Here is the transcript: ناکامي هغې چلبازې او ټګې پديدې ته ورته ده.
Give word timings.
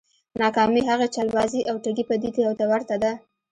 ناکامي 0.41 0.81
هغې 0.89 1.07
چلبازې 1.15 1.61
او 1.69 1.75
ټګې 1.83 2.03
پديدې 2.09 2.43
ته 2.59 2.63
ورته 2.71 2.95
ده. 3.03 3.11